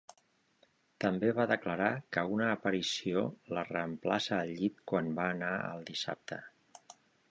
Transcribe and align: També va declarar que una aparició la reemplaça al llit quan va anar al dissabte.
També 1.03 1.29
va 1.39 1.45
declarar 1.51 1.91
que 2.17 2.23
una 2.37 2.49
aparició 2.55 3.23
la 3.59 3.67
reemplaça 3.71 4.37
al 4.43 4.53
llit 4.59 4.85
quan 4.93 5.17
va 5.23 5.33
anar 5.39 5.57
al 5.71 5.91
dissabte. 5.95 6.45